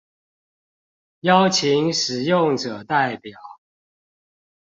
[1.19, 3.39] 邀請使用者代表